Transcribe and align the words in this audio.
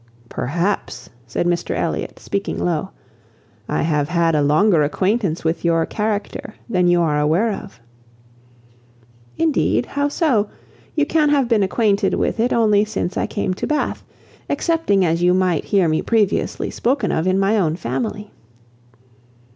"Perhaps," 0.29 1.11
said 1.27 1.45
Mr 1.45 1.75
Elliot, 1.77 2.17
speaking 2.17 2.57
low, 2.57 2.89
"I 3.69 3.83
have 3.83 4.09
had 4.09 4.33
a 4.33 4.41
longer 4.41 4.81
acquaintance 4.81 5.43
with 5.43 5.63
your 5.63 5.85
character 5.85 6.55
than 6.67 6.87
you 6.87 7.03
are 7.03 7.19
aware 7.19 7.51
of." 7.51 7.79
"Indeed! 9.37 9.85
How 9.85 10.07
so? 10.07 10.49
You 10.95 11.05
can 11.05 11.29
have 11.29 11.47
been 11.47 11.61
acquainted 11.61 12.15
with 12.15 12.39
it 12.39 12.51
only 12.51 12.83
since 12.83 13.15
I 13.15 13.27
came 13.27 13.53
to 13.53 13.67
Bath, 13.67 14.03
excepting 14.49 15.05
as 15.05 15.21
you 15.21 15.35
might 15.35 15.65
hear 15.65 15.87
me 15.87 16.01
previously 16.01 16.71
spoken 16.71 17.11
of 17.11 17.27
in 17.27 17.37
my 17.37 17.55
own 17.59 17.75
family." 17.75 18.31